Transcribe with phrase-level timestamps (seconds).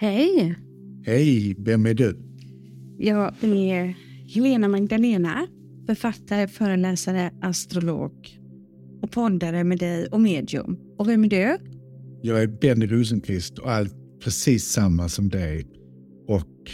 [0.00, 0.54] Hej!
[1.02, 2.16] Hej, vem är du?
[2.98, 3.96] Jag är
[4.34, 5.46] Helena Magdalena,
[5.86, 8.12] författare, föreläsare, astrolog
[9.02, 10.78] och poddare med dig och medium.
[10.98, 11.56] Och vem är du?
[12.22, 13.94] Jag är Benny Rosenqvist och allt
[14.24, 15.66] precis samma som dig.
[16.28, 16.70] Och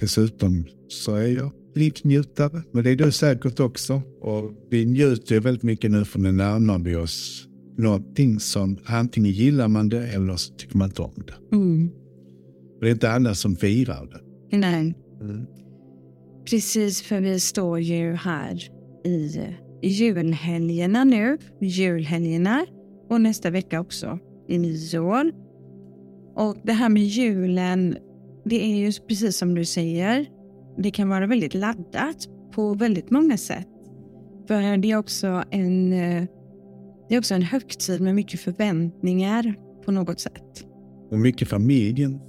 [0.00, 4.02] dessutom så är jag livsnjutare, men det är du säkert också.
[4.20, 7.48] Och vi njuter väldigt mycket nu för nu närmar vi oss
[7.78, 11.56] någonting som antingen gillar man det eller så tycker man inte om det.
[11.56, 11.90] Mm.
[12.80, 14.20] Det är inte alla som firar det.
[14.56, 14.94] Nej.
[16.50, 18.62] Precis, för vi står ju här
[19.04, 19.40] i
[19.82, 21.38] julhelgerna nu.
[21.60, 22.66] Julhelgerna
[23.08, 25.32] och nästa vecka också i nyår.
[26.34, 27.96] Och det här med julen,
[28.44, 30.26] det är ju precis som du säger.
[30.78, 33.68] Det kan vara väldigt laddat på väldigt många sätt.
[34.48, 35.90] För det är också en,
[37.08, 40.64] det är också en högtid med mycket förväntningar på något sätt.
[41.10, 42.20] Och mycket familjen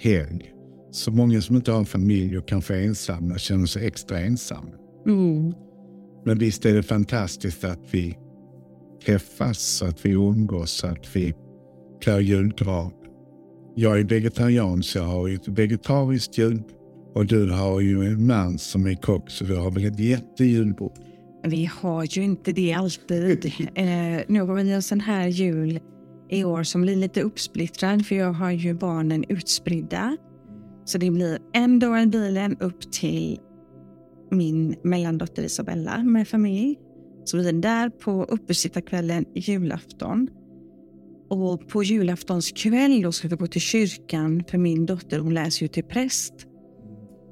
[0.00, 0.52] helg.
[0.90, 4.70] Så många som inte har en familj och kanske är ensamma känner sig extra ensamma.
[5.06, 5.54] Mm.
[6.24, 8.18] Men visst är det fantastiskt att vi
[9.06, 11.34] träffas, att vi umgås, att vi
[12.00, 12.90] klär julgran.
[13.74, 16.62] Jag är vegetarian så jag har ett vegetariskt jul.
[17.14, 20.92] Och du har ju en man som är kock så du har väl ett jättejulbord.
[21.44, 23.44] Vi har ju inte det alltid.
[23.74, 23.86] Eh,
[24.28, 25.80] nu har vi en sån här jul
[26.30, 30.16] i år som blir lite uppsplittrad för jag har ju barnen utspridda.
[30.84, 33.40] Så det blir en dag i bilen upp till
[34.30, 36.78] min mellandotter Isabella med familj.
[37.24, 40.28] Så vi är där på uppesittarkvällen julafton.
[41.30, 45.62] Och på julaftons kväll då ska vi gå till kyrkan för min dotter hon läser
[45.62, 46.34] ju till präst.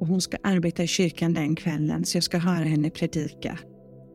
[0.01, 3.59] Och hon ska arbeta i kyrkan den kvällen så jag ska höra henne predika.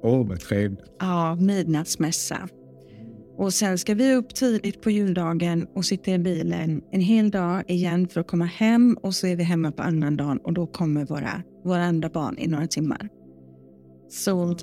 [0.04, 0.80] Åh, vad trevligt.
[1.00, 2.50] Ja, midnattsmässa.
[3.40, 7.64] Och sen ska vi upp tidigt på juldagen och sitta i bilen en hel dag
[7.68, 10.68] igen för att komma hem och så är vi hemma på annan dagen och då
[10.68, 13.10] kommer våra, våra andra barn i några timmar.
[14.10, 14.56] Så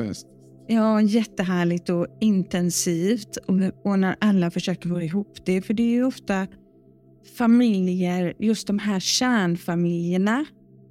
[0.68, 5.62] ja, jättehärligt och intensivt och, och när alla försöker få ihop det.
[5.62, 6.46] För det är ju ofta
[7.38, 10.44] familjer, just de här kärnfamiljerna.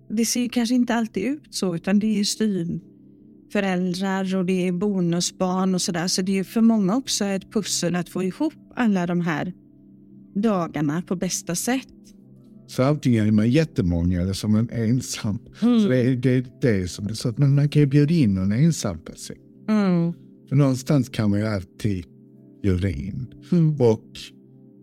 [0.09, 2.23] Det ser ju kanske inte alltid ut så utan det är
[3.55, 6.07] styvföräldrar och det är bonusbarn och sådär.
[6.07, 9.53] Så det är för många också ett pussel att få ihop alla de här
[10.35, 11.87] dagarna på bästa sätt.
[12.67, 15.39] Så antingen är man jättemånga eller som en ensam.
[15.59, 18.37] Så det är det, det som är så att men man kan ju bjuda in
[18.37, 19.37] en ensam person.
[19.69, 20.13] Mm.
[20.49, 22.05] För någonstans kan man ju alltid
[22.63, 23.27] bjuda in.
[23.51, 23.75] Mm.
[23.79, 24.03] Och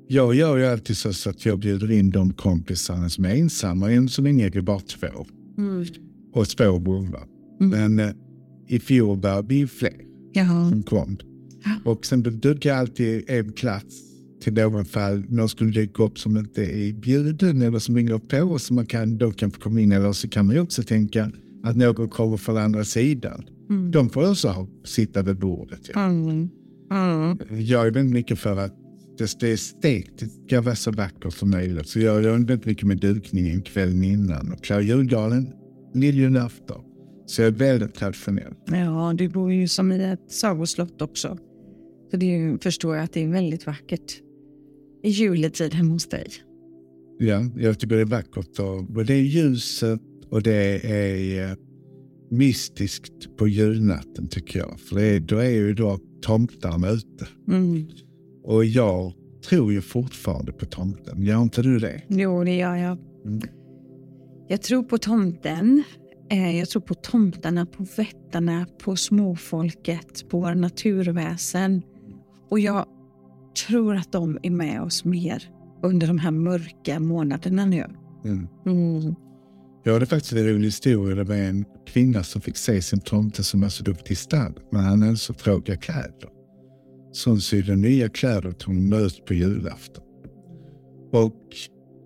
[0.09, 3.93] jag gör ju alltid så, att jag bjuder in de kompisarna som är ensamma.
[3.93, 5.27] Än så länge är det bara två.
[5.59, 5.87] Mm.
[6.33, 7.23] Och två bröder.
[7.61, 7.71] Mm.
[7.71, 8.15] Men eh,
[8.73, 10.01] i fjol var vi fler
[10.33, 10.71] Jaha.
[10.71, 11.17] som kom.
[11.85, 12.23] Och sen
[12.69, 13.95] jag alltid en plats
[14.43, 18.59] till någon fall någon skulle dyka upp som inte är bjuden eller som ringer på
[18.59, 19.93] så man kan, då kan få komma in.
[19.93, 21.31] Eller så kan man ju också tänka
[21.65, 23.45] att någon kommer från andra sidan.
[23.71, 23.91] Mm.
[23.91, 25.91] De får också ha, sitta vid bordet.
[25.95, 26.05] Ja.
[26.05, 26.49] Mm.
[26.93, 27.39] Mm.
[27.51, 28.75] Jag är väldigt mycket för att
[29.19, 31.89] det, det estetiskt ska vara så vackert som möjligt.
[31.89, 35.53] Så jag gör väldigt mycket med dukningen kvällen innan och klär juldagen
[35.95, 36.92] lilljulafton.
[37.33, 38.55] Så jag är väldigt traditionell.
[38.67, 41.39] Ja, du bor ju som i ett sagoslott också.
[42.11, 44.13] Så det förstår jag att det är väldigt vackert
[45.03, 46.29] i juletid hemma hos dig.
[47.19, 48.59] Ja, jag tycker det är vackert.
[48.59, 50.01] Och, och det är ljuset
[50.31, 51.57] och det är eh,
[52.31, 54.81] mystiskt på julnatten tycker jag.
[54.81, 57.27] För det är, då är ju då tomtarna ute.
[57.49, 57.89] Mm.
[58.45, 59.13] Och jag
[59.49, 61.23] tror ju fortfarande på tomten.
[61.23, 62.03] Gör inte du det?
[62.09, 62.99] Jo, det gör jag.
[63.27, 63.43] Mm.
[64.49, 65.83] Jag tror på tomten.
[66.33, 71.83] Eh, Jag tror på tomtarna, på vättarna, på småfolket, på våra naturväsen.
[72.51, 72.87] Och jag
[73.67, 75.51] tror att de är med oss mer
[75.83, 77.85] under de här mörka månaderna nu.
[78.25, 78.49] Mm.
[78.67, 79.15] Mm.
[79.85, 81.17] Jag hade faktiskt en rolig historia.
[81.17, 84.65] Det var en kvinna som fick se sin tomte som var så duktig i stallet.
[84.73, 86.29] Men han hade så tråkiga kläder.
[87.13, 90.05] Så hon sydde nya kläder till hon ut på julafton.
[91.13, 91.41] Och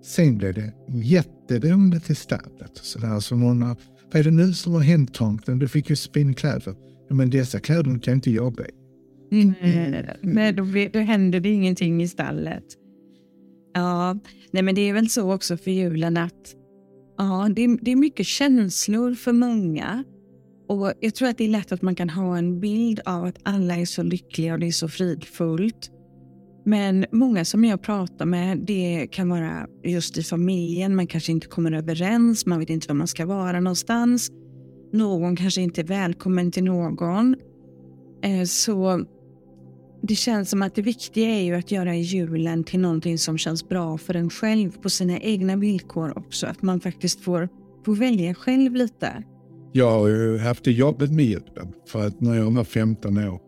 [0.04, 2.70] sen blev det jätteroligt i stallet.
[2.74, 3.20] Så där.
[3.20, 3.76] Så hon har,
[4.12, 5.58] vad är det nu som har hänt tomten?
[5.58, 6.74] Du fick ju fina kläder.
[7.08, 8.70] Ja, men dessa kläder kan jag inte jobba i.
[10.20, 12.64] Nej, då, då händer det ingenting i stallet.
[13.74, 14.18] Ja,
[14.50, 16.54] nej men det är väl så också för julen att
[17.18, 20.04] ja, det, det är mycket känslor för många.
[20.68, 23.38] Och jag tror att det är lätt att man kan ha en bild av att
[23.42, 25.90] alla är så lyckliga och det är så fridfullt.
[26.68, 31.46] Men många som jag pratar med, det kan vara just i familjen, man kanske inte
[31.46, 34.30] kommer överens, man vet inte var man ska vara någonstans.
[34.92, 37.36] Någon kanske inte är välkommen till någon.
[38.22, 39.04] Eh, så
[40.02, 43.68] det känns som att det viktiga är ju att göra julen till någonting som känns
[43.68, 46.46] bra för en själv på sina egna villkor också.
[46.46, 47.48] Att man faktiskt får,
[47.84, 49.22] får välja själv lite.
[49.72, 51.72] Jag har ju haft det jobbet med julen.
[51.88, 53.45] För att när jag var 15 år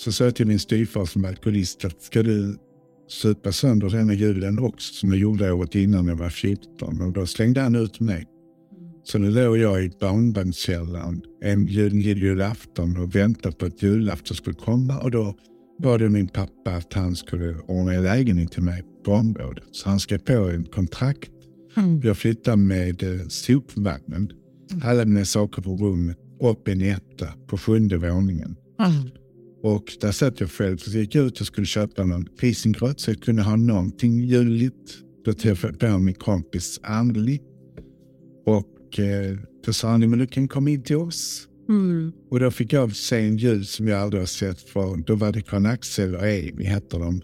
[0.00, 2.58] så sa jag till min styvfar som alkoholist att ska du
[3.08, 7.00] supa sönder denna julen också som jag gjorde året innan jag var 14.
[7.00, 8.26] Och då slängde han ut mig.
[9.04, 14.56] Så nu låg jag i barnbarnskällaren en jul, julafton och väntade på att julafton skulle
[14.56, 15.34] komma och då
[15.82, 19.64] bad jag min pappa att han skulle ordna en lägenhet till mig på området.
[19.72, 21.30] Så han skrev på en kontrakt.
[21.76, 22.00] Mm.
[22.04, 24.32] Jag flyttade med eh, sopvagnen,
[24.82, 28.56] alla mina saker på rummet, upp en etta på sjunde våningen.
[28.80, 29.19] Mm.
[29.62, 30.76] Och där satt jag själv.
[30.76, 34.98] Så gick jag ut och skulle köpa någon risengröt så jag kunde ha någonting juligt.
[35.24, 37.40] Då träffade jag min kompis Anneli.
[38.46, 41.48] Och eh, då sa han, men du kan komma in till oss.
[41.68, 42.12] Mm.
[42.30, 45.32] Och då fick jag se en jul som jag aldrig har sett för Då var
[45.32, 47.22] det Karl-Axel och Amy hette de.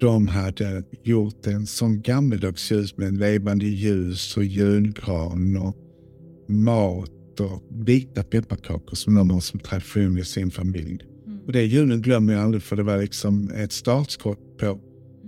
[0.00, 5.76] De hade gjort en sån gammeldags ljus med levande ljus och julgran och
[6.48, 10.98] mat och vita pepparkakor som de har som tradition i sin familj.
[11.48, 14.80] Och det julen glömmer jag aldrig för det var liksom ett startskott på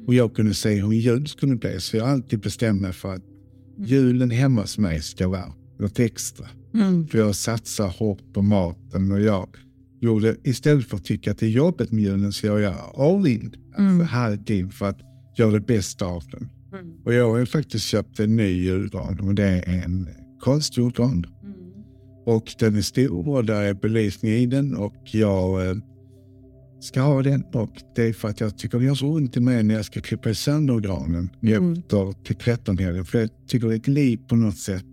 [0.07, 1.81] och jag kunde se hur jul skulle bli.
[1.81, 3.23] Så jag alltid bestämt mig för att
[3.79, 6.47] julen hemma hos mig ska vara något extra.
[6.75, 7.07] Mm.
[7.07, 9.49] För jag satsar hårt på maten och jag
[10.01, 13.27] gjorde, istället för att tycka att det är jobbet med julen så gör jag all
[13.27, 14.01] in, Mm.
[14.01, 15.01] alltså halvt in för att
[15.39, 16.49] göra det bästa av den.
[16.73, 16.93] Mm.
[17.05, 20.09] Och jag har faktiskt köpt en ny julgran och det är en
[20.41, 21.27] konstjulgran.
[22.27, 25.77] Och den är stor och där är belysning i den och jag eh,
[26.81, 27.45] ska ha den.
[27.53, 29.85] Och det är för att jag tycker det gör så ont i mig när jag
[29.85, 31.73] ska klippa sönder granen Mm.
[31.73, 33.05] efter till 13 helgen.
[33.05, 34.85] För jag tycker det är ett liv på något sätt.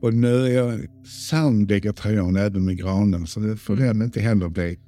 [0.00, 4.48] Och nu är jag sann vegetarian även med granen så det får den inte heller
[4.48, 4.78] bli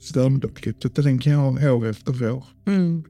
[0.00, 0.84] sönderklippt.
[0.84, 2.44] Utan den kan jag ha år efter år.
[2.66, 3.02] Mm.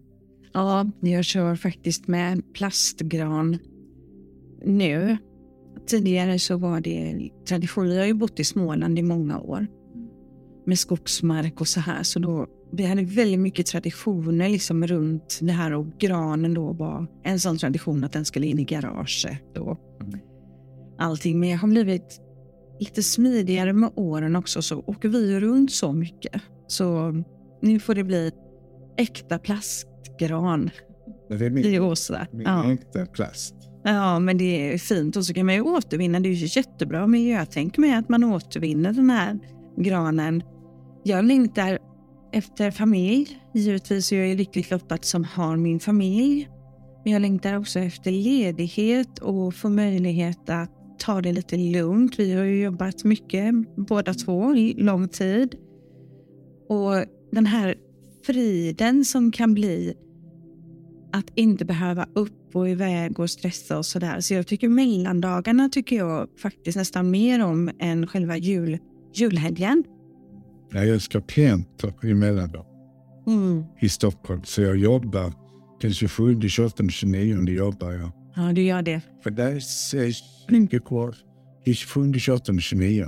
[0.52, 3.58] Ja, jag kör faktiskt med plastgran
[4.64, 5.16] nu.
[5.86, 7.90] Tidigare så var det tradition.
[7.90, 9.66] Jag har ju bott i Småland i många år
[10.70, 12.02] med skogsmark och så här.
[12.02, 17.06] Så då, vi hade väldigt mycket traditioner liksom runt det här och granen då var
[17.24, 19.78] en sån tradition att den skulle in i garaget och
[20.98, 21.40] allting.
[21.40, 22.20] Men jag har blivit
[22.80, 26.42] lite smidigare med åren också så åker vi runt så mycket.
[26.66, 27.14] Så
[27.62, 28.32] nu får det bli
[28.96, 30.70] äkta plastgran
[31.64, 32.26] i Åsa.
[32.32, 32.72] min Ja.
[32.72, 33.54] äkta plast.
[33.84, 35.16] ja, men det är fint.
[35.16, 36.20] Och så kan man ju återvinna.
[36.20, 39.38] Det är ju jättebra miljötänk med att man återvinner den här
[39.78, 40.42] granen.
[41.02, 41.78] Jag längtar
[42.32, 43.38] efter familj.
[43.54, 46.48] Givetvis är jag lyckligt lottad som har min familj.
[47.04, 52.18] Men jag längtar också efter ledighet och få möjlighet att ta det lite lugnt.
[52.18, 55.54] Vi har ju jobbat mycket båda två i lång tid.
[56.68, 57.74] Och den här
[58.26, 59.94] friden som kan bli
[61.12, 64.20] att inte behöva upp och iväg och stressa och sådär.
[64.20, 68.78] Så jag tycker mellandagarna tycker jag faktiskt nästan mer om än själva jul,
[69.14, 69.84] julhelgen.
[70.72, 72.66] Jag älskar klienter emellanåt
[73.26, 73.64] Mm.
[73.80, 74.42] i Stockholm.
[74.44, 75.32] Så jag jobbar
[75.80, 78.10] den 27, 28, 29 jobbar jag.
[78.36, 79.00] Ja, du gör det.
[79.22, 79.52] För där
[79.96, 81.16] är mycket kvar.
[81.64, 83.06] Det är 27, 28, 29.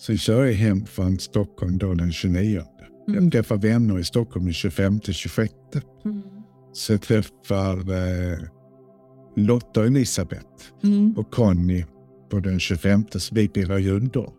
[0.00, 2.62] Sen kör jag hem från Stockholm då den 29.
[3.08, 3.24] Mm.
[3.24, 5.52] Jag träffar vänner i Stockholm den 25, 26.
[6.04, 6.22] Mm.
[6.72, 8.38] Så jag träffar eh,
[9.36, 10.46] Lotta och Elisabeth
[10.84, 11.14] Mm.
[11.16, 11.84] och Conny
[12.30, 13.04] på den 25.
[13.10, 14.20] Så vi firar jul då.
[14.22, 14.32] Mm.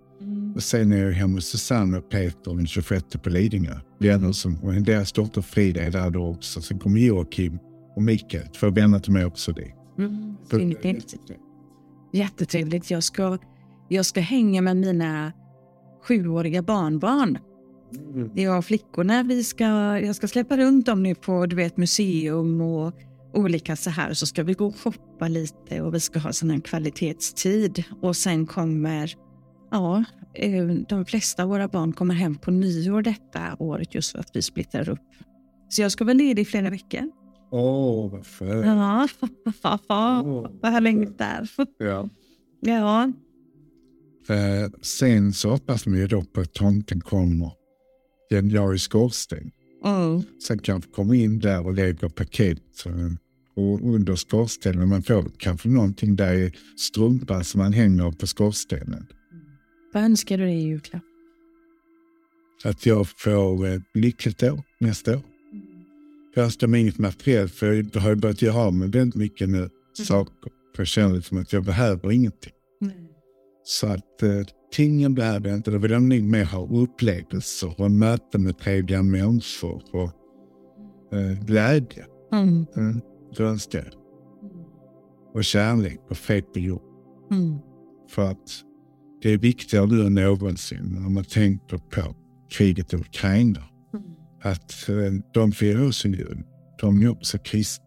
[0.58, 3.80] Och sen är jag hemma hos Susanne och Peter den 26 på Lidingö.
[4.00, 6.62] Vänner som, och deras dotter Frida är där då också.
[6.62, 7.60] Sen kommer Joakim
[7.96, 9.74] och Mikael, två vänner till mig också dit.
[9.98, 10.36] Mm.
[10.50, 11.16] Trevligt.
[12.14, 12.92] Jättetrevligt.
[12.92, 13.38] Jag ska,
[13.90, 15.32] jag ska hänga med mina
[16.08, 17.38] sjuåriga barnbarn.
[18.34, 19.66] Jag och flickorna, vi ska,
[20.00, 22.94] jag ska släppa runt dem nu på du vet, museum och
[23.34, 24.14] olika så här.
[24.14, 27.84] Så ska vi gå och shoppa lite och vi ska ha sån här kvalitetstid.
[28.02, 29.16] Och sen kommer,
[29.72, 30.04] ja,
[30.90, 34.42] de flesta av våra barn kommer hem på nyår detta året just för att vi
[34.42, 35.00] splittrar upp.
[35.70, 37.12] Så jag ska vara ledig i flera veckor.
[37.52, 38.66] Åh, vad skönt.
[38.66, 39.08] Ja,
[40.26, 40.50] Åh.
[40.62, 41.50] vad jag längtar.
[41.78, 42.10] Ja.
[42.62, 43.12] Ja,
[44.30, 47.52] Eh, sen så hoppas ju då på att tomten kommer
[48.32, 49.52] januari skorsten.
[49.86, 50.22] mm.
[50.48, 52.94] Sen kanske kommer in där och lägger paket eh,
[53.56, 54.90] och under skorstenen.
[54.90, 59.08] Man får kanske någonting där i strumpan som man hänger på skorstenen.
[59.98, 61.04] Vad önskar du dig i julklapp?
[62.64, 65.22] Att jag får ett lyckligt år nästa år.
[66.36, 69.70] Jag önskar mig inget materiellt för jag har börjat göra av med väldigt mycket nu
[70.08, 70.52] saker.
[70.76, 72.54] För jag känner liksom att jag behöver ingenting.
[73.64, 75.72] Så att eh, tingen behöver jag inte.
[75.72, 80.12] Då vill jag nog mer ha upplevelser och möten med trevliga människor och
[81.18, 82.06] eh, glädje.
[82.34, 82.66] Mm.
[82.76, 83.02] Mm,
[83.38, 83.94] det önskar jag.
[85.34, 86.82] Och kärlek och fred på jord.
[87.32, 87.58] Mm.
[88.10, 88.67] För att
[89.22, 92.16] det är viktigare nu än någonsin när man tänker på
[92.50, 93.64] kriget i Ukraina.
[93.94, 94.06] Mm.
[94.44, 94.96] Att eh,
[95.34, 96.44] de firar också jul.
[96.82, 97.86] De är också kristna.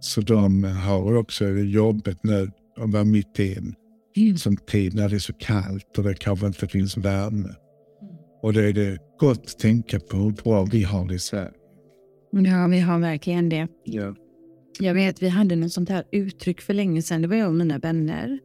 [0.00, 3.74] Så de har också jobbet nu att vara mitt i en
[4.16, 4.36] Mm.
[4.36, 7.54] som tid när det är så kallt och det kanske inte finns värme.
[8.42, 11.50] Och då är det gott att tänka på hur bra vi har det i Sverige.
[12.32, 13.68] Ja, vi har verkligen det.
[13.84, 14.14] Ja.
[14.80, 17.22] Jag vet, vi hade något sånt här uttryck för länge sedan.
[17.22, 18.38] Det var jag och mina vänner.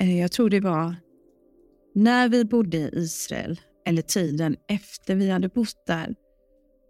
[0.00, 0.94] Eh, Jag tror det var
[1.96, 6.14] när vi bodde i Israel, eller tiden efter vi hade bott där.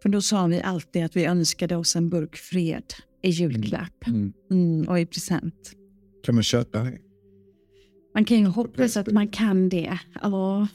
[0.02, 2.84] För då sa vi alltid att vi önskade oss en burk fred
[3.22, 4.32] i julklapp Mm.
[4.50, 5.72] mm, och i present.
[6.24, 6.98] Kan man köpa det?
[8.14, 9.98] Man kan ju hoppas att man kan det.
[10.22, 10.68] Ja,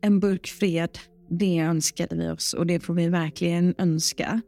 [0.00, 0.98] en burk fred,
[1.30, 4.40] det önskade vi oss och det får vi verkligen önska.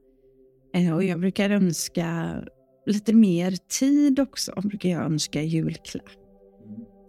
[0.75, 2.40] Eh, Och jag brukar önska
[2.87, 6.09] lite mer tid också, brukar jag önska julklapp.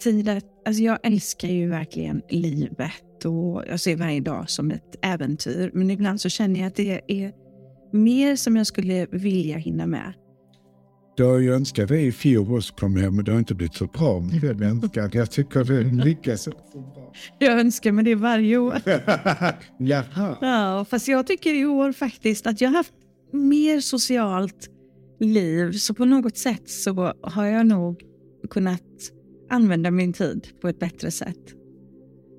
[0.03, 4.95] Tid att, alltså jag älskar ju verkligen livet och jag ser varje dag som ett
[5.01, 5.71] äventyr.
[5.73, 7.31] Men ibland så känner jag att det är
[7.93, 10.13] mer som jag skulle vilja hinna med.
[11.17, 13.85] Då jag önskar det i fjol också kom hem men det har inte blivit så
[13.85, 14.19] bra.
[14.19, 17.13] Men jag önskar, jag tycker det lyckas så bra.
[17.39, 18.81] Jag önskar mig det varje år.
[19.79, 20.37] Jaha.
[20.41, 22.93] Ja, fast jag tycker i år faktiskt att jag har haft
[23.33, 24.69] mer socialt
[25.19, 25.71] liv.
[25.71, 28.01] Så på något sätt så har jag nog
[28.49, 28.81] kunnat
[29.49, 31.55] använda min tid på ett bättre sätt.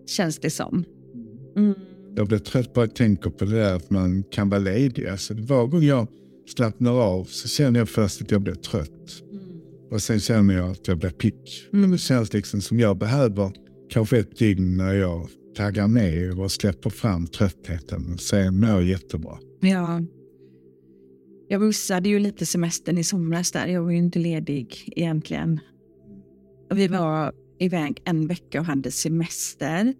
[0.06, 0.84] Känns det som.
[1.56, 1.74] Mm.
[2.16, 5.06] Jag blir trött bara jag tänker på det där att man kan vara ledig.
[5.06, 6.06] Alltså, var gång jag
[6.56, 9.22] slappnar av så känner jag först att jag blir trött.
[9.90, 11.68] Och sen känner jag att jag blir pick.
[11.70, 13.52] Men det känns liksom som jag behöver
[13.90, 18.18] kanske ett dygn när jag taggar ner och släpper fram tröttheten.
[18.18, 19.38] Sen mår jag jättebra.
[19.60, 20.00] Ja.
[21.48, 23.66] Jag missade ju lite semestern i somras där.
[23.66, 25.60] Jag var ju inte ledig egentligen.
[26.74, 29.94] Vi var iväg en vecka och hade semester.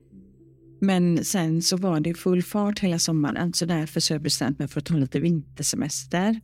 [0.81, 4.59] Men sen så var det full fart hela sommaren så därför så har jag bestämt
[4.59, 6.41] mig för att ta lite vintersemester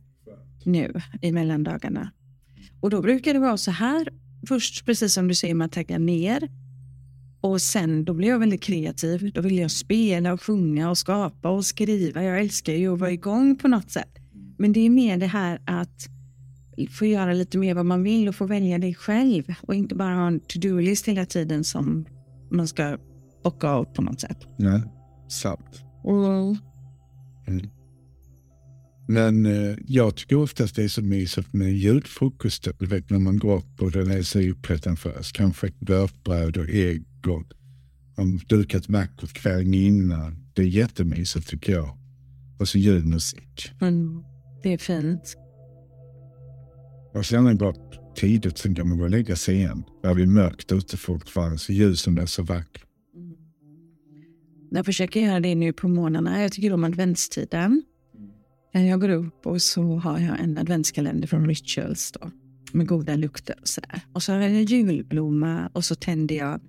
[0.63, 2.11] nu i mellandagarna.
[2.81, 4.09] Och då brukar det vara så här.
[4.47, 6.49] Först, precis som du säger, man taggar ner.
[7.41, 9.31] Och sen då blir jag väldigt kreativ.
[9.33, 12.23] Då vill jag spela och sjunga och skapa och skriva.
[12.23, 14.17] Jag älskar ju att vara igång på något sätt.
[14.57, 16.16] Men det är mer det här att
[16.91, 19.43] få göra lite mer vad man vill och få välja det själv.
[19.61, 22.05] Och inte bara ha en to-do-list hela tiden som
[22.51, 22.97] man ska
[23.43, 24.37] bocka av på något sätt.
[24.57, 24.81] Ja,
[25.29, 25.83] sant.
[26.03, 26.55] Och,
[27.47, 27.69] Mm.
[29.07, 32.67] Men eh, jag tycker oftast det är så mysigt med julfrukost.
[32.79, 35.31] Du vet när man går upp och den är så upprettenförs.
[35.31, 37.43] Kanske ett börtbröd och ägg och
[38.17, 40.43] om dukat vackert kvällen innan.
[40.53, 41.97] Det är jättemysigt tycker jag.
[42.59, 43.71] Och så julmusik.
[43.79, 44.23] men
[44.63, 45.37] det är fint.
[47.17, 47.73] Och sen är det bara
[48.15, 49.83] tidigt, sen kan man gå och lägga sig igen.
[50.03, 52.83] Där är mörkt ute fortfarande, så ljusen är så vackra.
[54.71, 56.41] Jag försöker göra det nu på morgnarna.
[56.41, 57.83] Jag tycker om adventstiden.
[58.71, 62.31] Jag går upp och så har jag en adventskalender från Rituals då,
[62.71, 64.01] med goda lukter och sådär.
[64.13, 66.61] Och så har jag en julblomma och så tänder jag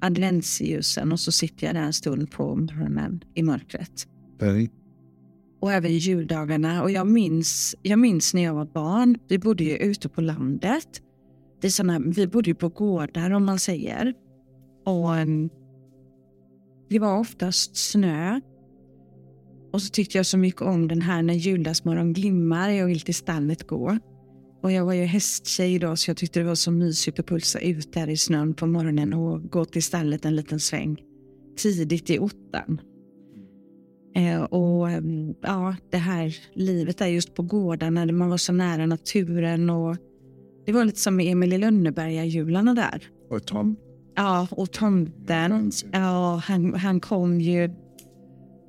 [0.00, 4.06] adventsljusen och så sitter jag där en stund på morgonen i mörkret.
[4.38, 4.70] Berg.
[5.60, 6.82] Och även juldagarna.
[6.82, 9.18] Och jag minns, jag minns när jag var barn.
[9.28, 11.02] Vi bodde ju ute på landet.
[11.60, 14.14] Det är såna, vi bodde ju på gårdar om man säger.
[14.84, 15.50] Och en,
[16.88, 18.40] det var oftast snö.
[19.72, 22.70] Och så tyckte jag så mycket om den här när juldagsmorgon glimmar.
[22.70, 23.98] Jag vill till stallet gå.
[24.62, 27.60] Och jag var ju hästtjej då så jag tyckte det var så mysigt att pulsa
[27.60, 30.96] ut där i snön på morgonen och gå till stallet en liten sväng.
[31.56, 32.80] Tidigt i ottan.
[34.14, 38.52] Eh, och em, ja, det här livet där just på gårdarna där man var så
[38.52, 39.96] nära naturen och
[40.66, 43.02] det var lite som Emil i Lönneberga-jularna där.
[43.30, 43.76] Och Tom.
[44.16, 45.70] Ja, och tomten.
[45.92, 47.70] Ja, han, han kom ju.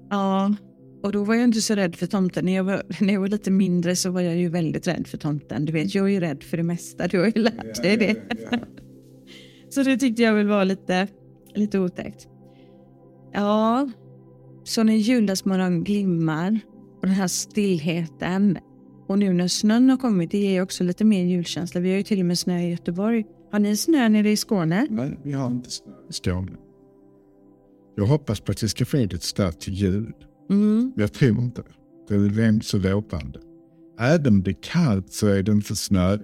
[0.09, 0.55] Ja,
[1.03, 2.45] och då var jag inte så rädd för tomten.
[2.45, 5.17] När jag, var, när jag var lite mindre så var jag ju väldigt rädd för
[5.17, 5.65] tomten.
[5.65, 7.07] Du vet, jag är ju rädd för det mesta.
[7.07, 8.15] Du har ju lärt dig det.
[9.69, 11.07] Så det tyckte jag väl var lite,
[11.55, 12.27] lite otäckt.
[13.33, 13.89] Ja,
[14.63, 16.59] så när juldagsmorgon glimmar
[17.01, 18.57] och den här stillheten
[19.07, 21.81] och nu när snön har kommit, det ger också lite mer julkänsla.
[21.81, 23.25] Vi har ju till och med snö i Göteborg.
[23.51, 24.87] Har ni snö nere i Skåne?
[24.89, 26.51] Nej, vi har inte snö i Skåne.
[27.95, 30.13] Jag hoppas på att det ska ske ett start till jul.
[30.49, 30.93] Mm.
[30.95, 32.17] Jag tror inte det.
[32.17, 33.39] Det är inte så lovande.
[33.99, 36.17] Även om det är kallt så är det inte snö.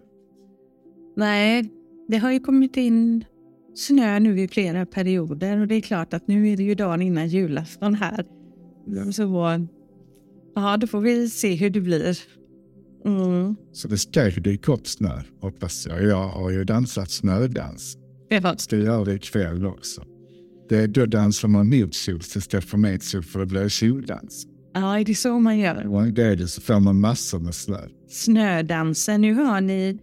[1.16, 1.72] Nej,
[2.08, 3.26] det har ju kommit in
[3.78, 7.02] snö nu i flera perioder och det är klart att nu är det ju dagen
[7.02, 8.26] innan julafton här.
[9.12, 9.68] Så
[10.56, 12.18] ja, då får vi se hur det blir.
[13.06, 13.56] Mm.
[13.72, 16.04] Så det ska ju dyka upp snö, hoppas jag.
[16.04, 17.98] Jag har ju dansat snödans.
[18.30, 18.58] Ja.
[18.58, 20.04] Ska göra det ikväll också.
[20.70, 24.48] Det är då dansar man motsols istället för medsols för det blir soldans.
[24.74, 26.12] Ja, är det så man gör?
[26.12, 27.80] Det är det så får man massor med snö.
[28.10, 30.00] Snödansen, nu hör ni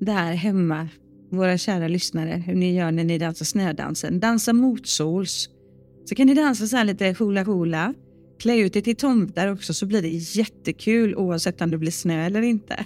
[0.00, 0.88] där hemma,
[1.30, 4.20] våra kära lyssnare, hur ni gör när ni dansar snödansen.
[4.20, 5.48] Dansa motsols.
[6.04, 7.94] Så kan ni dansa så här lite hula hula.
[8.38, 12.26] Klä ut er till tomtar också så blir det jättekul oavsett om det blir snö
[12.26, 12.84] eller inte.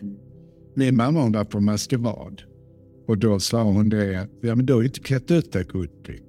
[0.75, 2.42] Min mamma hon var på maskerad.
[3.08, 6.20] Och då sa hon det ja, men du har inte klätt ut dig Gudbrand.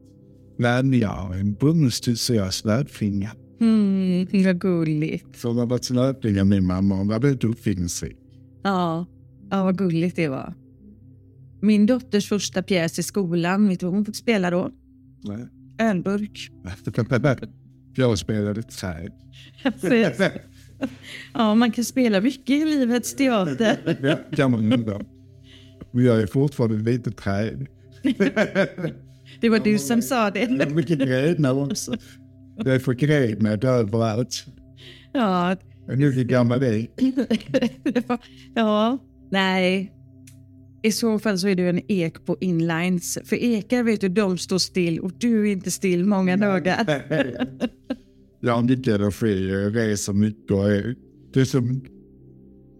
[0.57, 3.33] Nej, jag har en har svärdfingar.
[3.61, 5.35] Mm, vad gulligt.
[5.35, 6.95] Så hon har varit snöplinga min mamma.
[6.95, 8.17] Hon var väldigt uppfinningsrik.
[8.63, 9.05] Ja,
[9.49, 10.53] ja, vad gulligt det var.
[11.63, 14.71] Min dotters första pjäs i skolan, vet du vad hon fick spela då?
[15.23, 15.47] Nej.
[15.79, 16.51] Ölburk.
[17.95, 19.11] Jag spelade träd.
[21.33, 23.97] ja, man kan spela mycket i livets teater.
[24.01, 25.01] ja, kan man undra.
[25.91, 27.67] Men jag är fortfarande lite träd.
[29.41, 30.39] det var du som sa det.
[30.39, 31.95] Jag är mycket grädna också.
[32.57, 34.45] Jag är för grädnad överallt.
[35.13, 35.55] Ja.
[35.87, 36.87] Nu är gammal är
[38.55, 38.97] Ja,
[39.31, 40.02] nej.
[40.83, 43.19] I så fall så är du en ek på inlines.
[43.25, 46.85] För ekar vet du, de står still och du är inte still många dagar.
[48.39, 50.95] jag har mycket energi, jag reser mycket och är,
[51.33, 51.81] det är som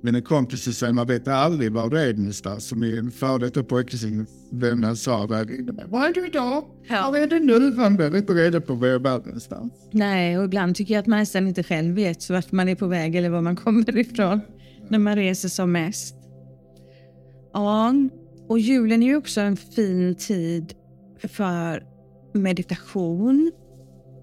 [0.04, 2.68] mina kompisar säger, man vet aldrig var du är någonstans.
[2.68, 6.66] Som min före detta pojkvän sa där Var är du idag?
[6.90, 7.12] Ja.
[7.12, 7.76] Var är du nu?
[7.76, 9.74] Han är inte reda på var jag är någonstans.
[9.92, 12.88] Nej, och ibland tycker jag att man nästan inte själv vet vart man är på
[12.88, 14.42] väg eller var man kommer ifrån
[14.90, 16.23] när man reser som mest.
[17.54, 17.94] Ja,
[18.50, 20.74] och julen är ju också en fin tid
[21.24, 21.84] för
[22.34, 23.52] meditation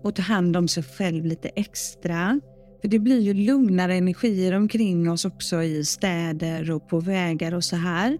[0.03, 2.41] och ta hand om sig själv lite extra.
[2.81, 7.65] För det blir ju lugnare energier omkring oss också i städer och på vägar och
[7.65, 8.19] så här.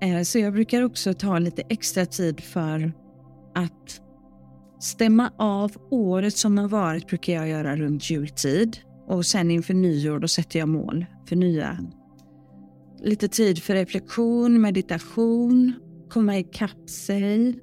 [0.00, 2.92] Eh, så jag brukar också ta lite extra tid för
[3.54, 4.00] att
[4.80, 8.78] stämma av året som har varit brukar jag göra runt jultid.
[9.06, 11.78] Och sen inför nyår då sätter jag mål för nya.
[13.02, 15.72] Lite tid för reflektion, meditation,
[16.10, 17.58] komma ikapp sig.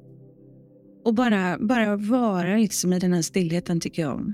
[1.06, 4.34] Och bara, bara vara liksom i den här stillheten tycker jag om.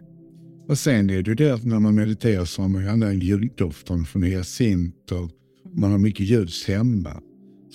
[0.68, 3.88] Och sen är det det att när man mediterar så har man gärna en juldoft
[3.88, 5.30] från hyacinter.
[5.74, 7.22] Man har mycket ljus hemma.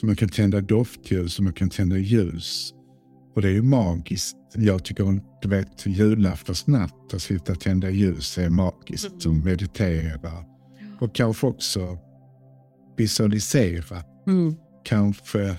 [0.00, 2.72] Så man kan tända doftljus och man kan tända ljus.
[3.34, 4.36] Och det är ju magiskt.
[4.54, 9.22] Jag tycker, du vet, julaftonsnatt att sitta och tända ljus är magiskt.
[9.22, 10.44] Som meditera.
[11.00, 11.98] Och kanske också
[12.96, 14.02] visualisera.
[14.26, 14.54] Mm.
[14.84, 15.56] Kanske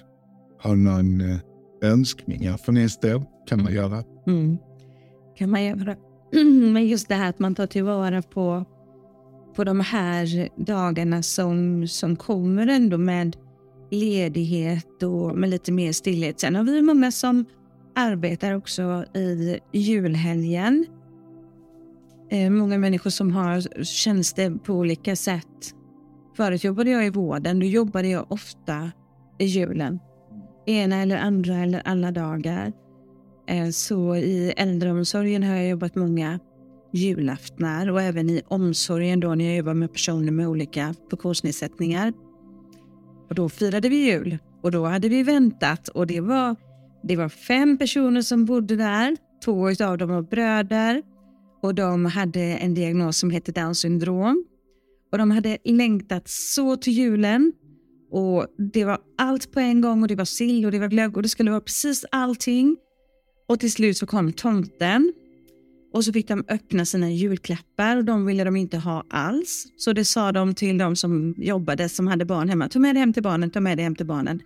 [0.64, 1.38] ha någon eh,
[1.82, 3.24] önskningar för nästa år.
[3.48, 4.04] Kan man göra.
[4.28, 4.58] Mm.
[5.38, 5.96] Kan man göra.
[6.74, 8.66] Men just det här att man tar tillvara på,
[9.56, 13.36] på de här dagarna som, som kommer ändå med
[13.92, 16.40] ledighet och med lite mer stillhet.
[16.40, 17.46] Sen har vi många som
[17.96, 20.86] arbetar också i julhelgen.
[22.30, 25.77] Eh, många människor som har tjänster på olika sätt.
[26.38, 28.92] Förut jobbade jag i vården, då jobbade jag ofta
[29.38, 30.00] i julen.
[30.66, 32.74] Ena eller andra eller alla dagar.
[33.48, 36.40] Eh, så i äldreomsorgen har jag jobbat många
[36.94, 42.14] julaftnar och även i omsorgen då när jag jobbar med personer med olika funktionsnedsättningar.
[43.30, 46.56] Och då firade vi jul och då hade vi väntat och det var,
[47.04, 49.18] det var fem personer som bodde där.
[49.46, 51.04] Två av dem var bröder
[51.62, 54.46] och de hade en diagnos som hette Downs syndrom.
[55.18, 57.54] Och de hade längtat så till julen
[58.12, 61.18] och det var allt på en gång och det var sill och det var glögg
[61.18, 62.78] och det skulle vara precis allting.
[63.48, 65.14] Och till slut så kom tomten
[65.94, 69.68] och så fick de öppna sina julklappar och de ville de inte ha alls.
[69.78, 72.70] Så det sa de till de som jobbade som hade barn hemma.
[72.70, 74.42] Ta med det hem till barnen, ta med det hem till barnen.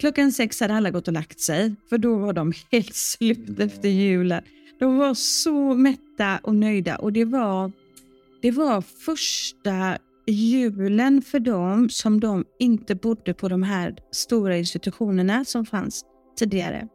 [0.00, 3.88] Klockan sex hade alla gått och lagt sig för då var de helt slut efter
[3.88, 4.42] julen.
[4.78, 7.72] De var så mätta och nöjda och det var,
[8.42, 15.44] det var första julen för dem som de inte bodde på de här stora institutionerna
[15.44, 16.04] som fanns
[16.38, 16.88] tidigare.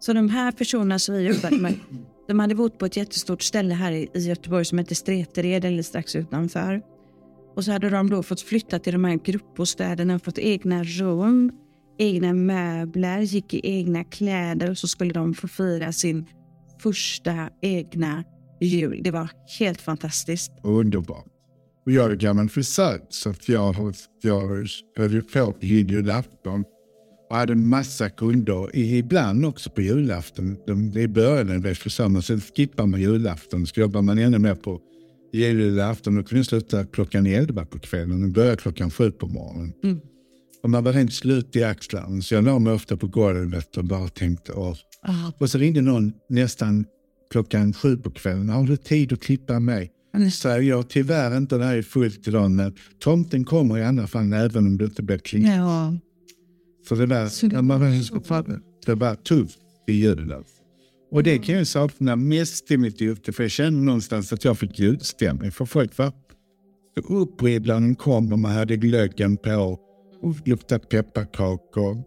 [0.00, 1.74] Så de här personerna som vi jobbade med,
[2.28, 6.16] de hade bott på ett jättestort ställe här i Göteborg som heter Stretered eller strax
[6.16, 6.82] utanför.
[7.56, 11.52] Och så hade de då fått flytta till de här gruppbostäderna, fått egna rum,
[11.98, 16.26] egna möbler, gick i egna kläder och så skulle de få fira sin
[16.82, 18.24] första egna
[18.64, 19.00] jul.
[19.02, 20.52] Det var helt fantastiskt.
[20.62, 21.26] Underbart.
[21.86, 23.74] Och jag är gammal frisör så att jag
[24.22, 26.64] jag har på julafton
[27.30, 30.56] och hade en massa kunder, ibland också på julafton.
[30.66, 34.80] De, det började med församling, sen skippar man julafton, så jobbar man ännu mer på
[35.32, 36.16] julafton.
[36.16, 39.72] Då kunde sluta klockan elva på kvällen och börja klockan sju på morgonen.
[39.84, 40.00] Mm.
[40.62, 43.84] Och man var helt slut i axlarna, så jag la mig ofta på golvet och
[43.84, 44.52] bara tänkte.
[44.52, 44.74] Ah,
[45.38, 46.84] Och så ringde någon nästan
[47.30, 48.48] klockan sju på kvällen.
[48.48, 49.90] Har du tid att klippa mig?
[50.16, 50.30] Mm.
[50.30, 54.32] Så jag tyvärr inte, det här är fullt idag, men tomten kommer i alla fall
[54.32, 55.46] även om det inte blir klippt.
[55.48, 55.94] ja.
[56.88, 57.80] Så det var, Så det- man
[58.86, 60.44] det var tufft i julen.
[61.10, 64.58] Och det kan jag sakna mest i mitt yrke, för jag kände någonstans att jag
[64.58, 65.50] fick julstämning.
[65.52, 66.12] För folk var
[67.08, 69.78] upprivda när de kom och man hade glöggen på
[70.22, 72.02] och luktade pepparkakor.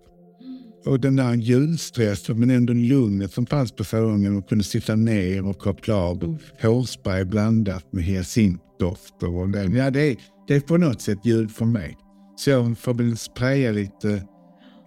[0.86, 5.48] Och den där julstressen, men ändå lugnet som fanns på salongen och kunde sitta ner
[5.48, 6.38] och koppla av.
[6.62, 9.36] Hårspray blandat med hyacintdofter.
[9.36, 10.17] Och det, ja, det, är,
[10.48, 11.98] det är på något sätt jul för mig.
[12.36, 14.10] Så jag får väl spraya lite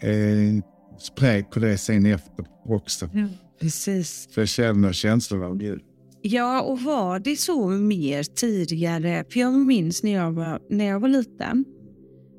[0.03, 0.65] eh,
[1.01, 3.11] spray på det sen efter också.
[3.15, 3.29] ja,
[3.61, 4.29] precis.
[4.31, 5.83] Så jag känner känslan av jul.
[6.23, 9.25] Ja, och var det så mer tidigare?
[9.31, 11.65] För jag minns när jag var, när jag var liten.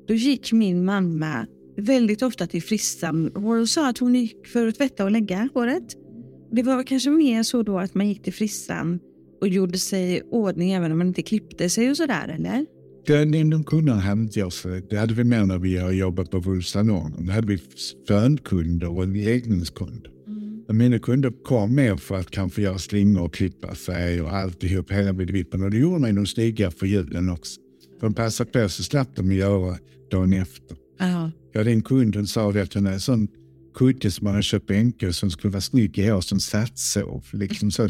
[0.08, 4.74] Då gick min mamma väldigt ofta till frissan och sa att hon gick för att
[4.74, 5.96] tvätta och lägga håret.
[6.52, 8.98] Det var kanske mer så då att man gick till frissan
[9.40, 12.66] och gjorde sig ordning även om man inte klippte sig och sådär, eller?
[13.06, 13.22] De
[14.12, 14.80] inte jag så.
[14.90, 17.26] Det hade vi mer när vi jobbat på Vulsalongen.
[17.26, 17.58] Då hade vi
[18.08, 20.10] fönkunder och läggningskunder.
[20.26, 20.78] Mm.
[20.78, 25.12] Mina kunder kom mer för att kanske göra slingor och klippa sig och alltihop, hela
[25.12, 25.62] vidvippen.
[25.62, 27.60] Och det gjorde man de snygga för julen också.
[28.00, 29.76] För de passade på så slapp de göra
[30.10, 30.76] dagen efter.
[30.98, 31.30] Ja.
[31.56, 33.28] Ja, den kunden sa det att hon hade en sån
[33.74, 36.78] kudde som man hade köpt på NK som skulle vara snygg i år som satt
[36.78, 37.24] sov.
[37.32, 37.88] Liksom så,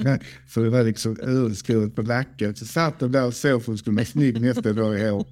[0.48, 2.56] så det var liksom urskrivet på nacken.
[2.56, 5.26] Så satt de där och sov för att skulle vara snygg nästa dag i år.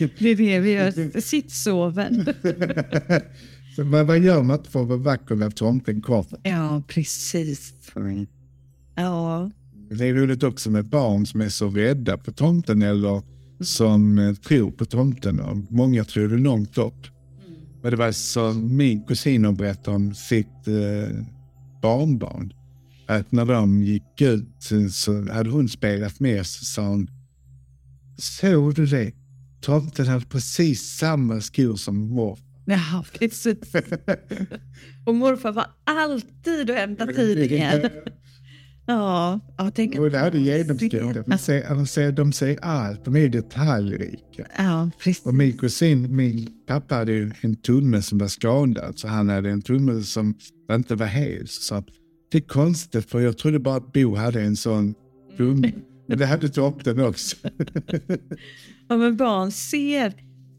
[0.00, 2.24] Är det vi gör, sittsoven.
[3.76, 6.40] så vad, vad gör man för att vara vacker när tomten kommer?
[6.42, 7.74] Ja, precis.
[8.94, 9.50] Ja,
[9.90, 13.22] Det är roligt också med barn som är så rädda på tomten eller
[13.60, 15.40] som tror på tomten.
[15.40, 17.13] Och många tror det långt upp.
[17.84, 21.16] Men det var som min kusin berättade om sitt eh,
[21.82, 22.52] barnbarn.
[23.06, 27.08] Att när de gick ut eh, så hade hon spelat med så sa hon
[28.18, 29.12] Såg du det?
[29.60, 32.44] Tomten hade precis samma skor som morfar.
[32.66, 33.74] ja precis.
[35.06, 37.90] Och morfar var alltid och hämtade tidningen.
[38.86, 41.26] Ja, ja tänk Och det hade genomskådat.
[41.26, 44.46] De ser, de ser, de ser allt, de är detaljrika.
[44.58, 45.26] Ja, precis.
[45.26, 49.50] Och min kusin, min pappa hade ju en tumme som var skadad, så han hade
[49.50, 50.34] en tumme som
[50.72, 51.48] inte var hel.
[51.48, 51.84] Så
[52.32, 54.94] det är konstigt, för jag trodde bara att Bo hade en sån
[55.36, 55.72] tumme.
[56.08, 57.36] Men det hade tomten också.
[58.88, 60.14] Ja, men barn ser.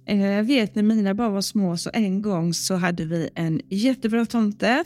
[0.08, 3.62] Eh, Jag vet när mina barn var små så en gång så hade vi en
[3.70, 4.84] jättebra tomte.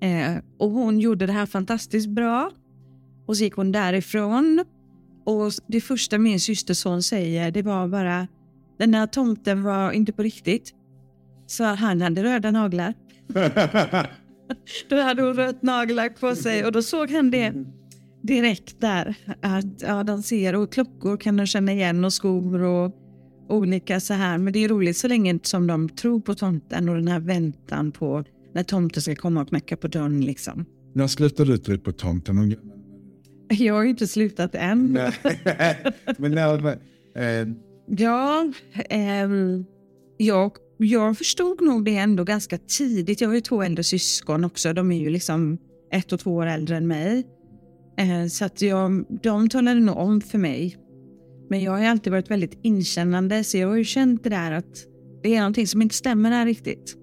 [0.00, 2.50] Eh, och hon gjorde det här fantastiskt bra.
[3.26, 4.64] Och så gick hon därifrån.
[5.24, 8.28] Och det första min systerson säger det var bara
[8.78, 10.74] den här tomten var inte på riktigt.
[11.46, 12.94] Så han hade röda naglar.
[14.88, 17.52] Då hade hon rött nagellack på sig och då såg han det
[18.22, 19.14] direkt där.
[19.42, 22.92] Att, ja, de ser och klockor kan de känna igen och skor och
[23.48, 24.38] olika så här.
[24.38, 27.92] Men det är roligt så länge som de tror på tomten och den här väntan
[27.92, 28.24] på
[28.58, 30.64] när tomten ska komma och knacka på dörren liksom.
[30.94, 32.56] När slutade du tro på tomten?
[33.48, 34.92] Jag har ju inte slutat än.
[36.18, 37.48] Men när, eh,
[37.86, 39.64] Ja, ehm,
[40.16, 43.20] jag, jag förstod nog det ändå ganska tidigt.
[43.20, 44.72] Jag har ju två äldre syskon också.
[44.72, 45.58] De är ju liksom
[45.92, 47.26] ett och två år äldre än mig.
[47.98, 50.76] Eh, så att jag, de talade nog om för mig.
[51.50, 54.84] Men jag har alltid varit väldigt inkännande så jag har ju känt det där att
[55.22, 56.97] det är någonting som inte stämmer här riktigt.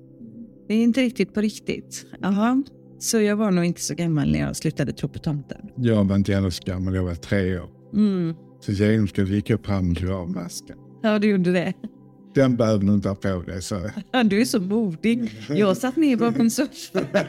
[0.67, 2.05] Det är inte riktigt på riktigt.
[2.21, 2.63] Jaha.
[2.99, 5.57] Så jag var nog inte så gammal när jag slutade tro på tomten.
[5.75, 7.69] jag var inte alls gammal, jag var tre år.
[7.93, 8.35] Mm.
[8.59, 10.77] Så genomskådade gick jag fram och tog av masken.
[11.03, 11.73] Ja, du gjorde det.
[12.35, 13.81] Den behöver du inte ha på dig, så.
[14.11, 15.31] Ja, du är så modig.
[15.49, 17.05] Jag satt ner bakom soffan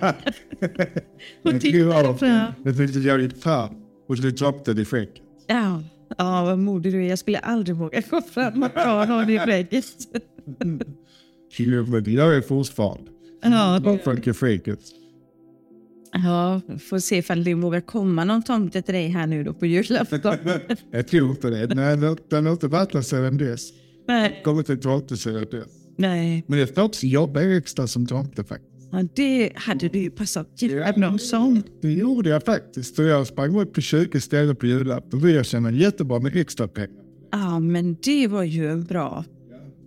[1.44, 2.53] och tittade fram.
[2.64, 3.75] Jag tyckte jag gick fram
[4.09, 5.22] och så droppade det i skägget.
[5.46, 5.83] Ja,
[6.18, 7.09] ja, vad modig du är.
[7.09, 9.85] Jag skulle aldrig våga gå fram och ta någon i skägget.
[12.07, 13.11] Gör jag fortfarande.
[13.53, 14.81] Ja, Bara folk i skägget.
[16.13, 19.67] ja, får se ifall det vågar komma någon tomte till dig här nu då på
[19.67, 20.21] julafton.
[20.91, 21.75] Jag tror inte det.
[21.75, 21.97] Nej,
[22.29, 23.69] den- har inte varit där sedan dess.
[24.09, 25.67] Nej, Kommit till tomte sedan dess.
[25.97, 26.45] nej.
[26.47, 28.73] Men jag får också jobba extra som tomte faktiskt.
[28.93, 30.49] Ja, det hade du ju passat
[31.19, 31.63] som.
[31.83, 32.99] Det gjorde jag faktiskt.
[32.99, 35.23] Och jag sprang upp på 20 ställen på julafton.
[35.23, 36.91] Och jag tjänade jättebra med extra pengar.
[37.33, 39.25] Ja, men det var ju bra.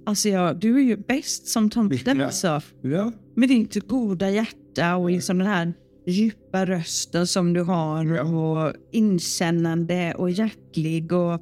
[0.10, 2.26] Alltså ja, du är ju bäst som tomte Ja.
[2.26, 2.62] alltså.
[2.82, 3.12] Ja.
[3.36, 5.74] Med ditt goda hjärta och liksom den här
[6.08, 8.24] djupa rösten som du har Ja.
[8.24, 11.42] och inkännande och hjärtlig och...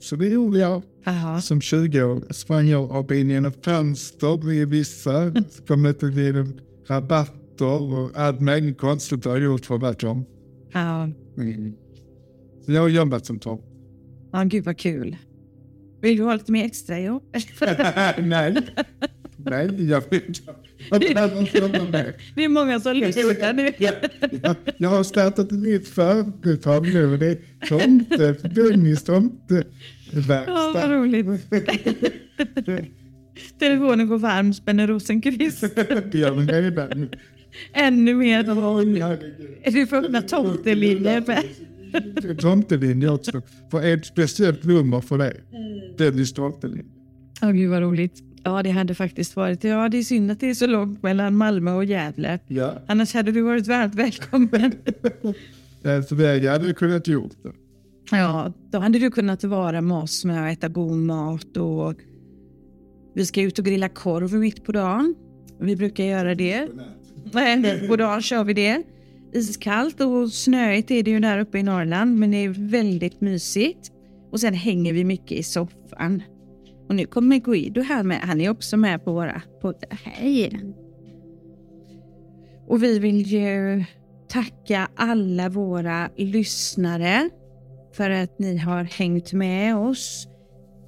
[0.00, 0.82] Så det gjorde jag.
[1.06, 1.40] Aha.
[1.40, 5.32] Som 20 år sprang jag upp in genom fönster i vissa.
[5.66, 6.52] Kom till genom
[6.88, 10.24] rabatter och allt möjligt konstigt jag gjort för att vara tom.
[10.72, 11.02] Ja.
[11.38, 11.74] Mm.
[12.66, 13.60] Så jag har jobbat som tom.
[14.32, 15.16] ja, gud vad kul.
[16.06, 17.22] Vill du ha lite mer extra jobb?
[18.22, 18.56] Nej.
[19.36, 20.40] Nej, jag vill inte.
[22.34, 23.72] Det är många som lyssnar nu.
[23.78, 23.94] Jag,
[24.78, 27.38] jag har startat ett nytt företag nu det är
[27.68, 29.30] tomte, Dennis Ja, vad
[30.10, 30.88] tomteverkstad.
[30.94, 31.26] roligt.
[33.58, 35.62] Telefonen går varm, spänner Rosenqvist.
[35.62, 35.78] Jag
[36.38, 37.08] är redan.
[37.72, 38.44] Ännu mer.
[38.48, 39.74] Oj, herregud.
[39.74, 41.24] Du får öppna tomtelinjen.
[42.38, 43.42] Tomtelinje också.
[43.70, 45.36] För ett speciellt nummer för det.
[45.98, 46.84] Dennis tomtelinje.
[47.42, 48.22] Åh gud vad roligt.
[48.44, 49.64] Ja det hade faktiskt varit.
[49.64, 52.38] Ja det är synd att det är så långt mellan Malmö och Gävle.
[52.46, 52.74] Ja.
[52.86, 54.72] Annars hade du varit varmt välkommen.
[56.08, 57.52] Så det jag hade kunnat gjort det.
[58.10, 61.94] Ja, då hade du kunnat vara med oss med att äta god mat och
[63.14, 65.14] vi ska ut och grilla korv mitt på dagen.
[65.60, 66.68] Vi brukar göra det.
[67.32, 68.82] Nej, mitt på dagen kör vi det.
[69.32, 73.92] Iskallt och snöigt är det ju där uppe i Norrland men det är väldigt mysigt.
[74.32, 76.22] Och sen hänger vi mycket i soffan.
[76.88, 78.20] Och nu kommer Guido här med.
[78.20, 80.00] Han är också med på våra poddar.
[80.04, 80.60] Hej!
[82.68, 83.84] Och vi vill ju
[84.28, 87.30] tacka alla våra lyssnare
[87.92, 90.28] för att ni har hängt med oss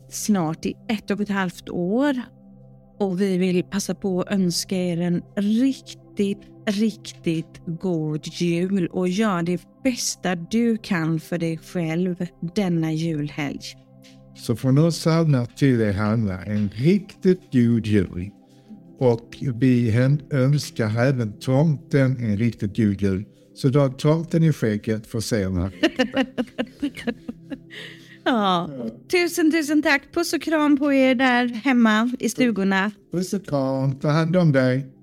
[0.09, 2.23] snart i ett och ett halvt år.
[2.99, 6.08] Och vi vill passa på att önska er en riktigt,
[6.67, 13.61] riktigt god jul och gör det bästa du kan för dig själv denna julhelg.
[14.37, 18.31] Så från oss alla till er alla en riktigt god jul.
[18.99, 19.97] Och vi
[20.31, 23.25] önskar även tomten en riktigt god jul.
[23.55, 25.71] Så då tomten i skägget får se den.
[28.25, 28.71] Ja,
[29.11, 30.03] tusen, tusen tack.
[30.13, 32.91] Puss och kram på er där hemma i stugorna.
[33.13, 34.98] Puss och kram, ta hand om dig.